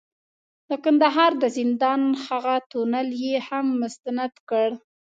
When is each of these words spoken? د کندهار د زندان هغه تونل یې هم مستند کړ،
د 0.69 0.71
کندهار 0.83 1.31
د 1.41 1.43
زندان 1.57 2.01
هغه 2.25 2.55
تونل 2.71 3.09
یې 3.25 3.35
هم 3.47 3.65
مستند 3.81 4.33
کړ، 4.49 4.69